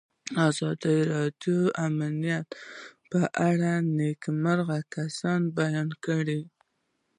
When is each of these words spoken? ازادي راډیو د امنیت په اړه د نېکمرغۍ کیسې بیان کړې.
ازادي 0.47 0.97
راډیو 1.13 1.57
د 1.67 1.73
امنیت 1.87 2.47
په 3.09 3.21
اړه 3.49 3.71
د 3.81 3.85
نېکمرغۍ 3.97 4.81
کیسې 4.93 5.33
بیان 5.57 5.89
کړې. 6.05 6.41